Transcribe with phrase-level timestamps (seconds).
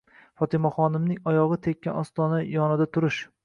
[0.41, 3.25] Fotimaxonimning oyog'i tekkan ostona yonida turish